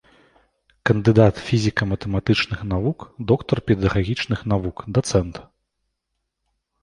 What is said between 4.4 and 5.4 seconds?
навук, дацэнт.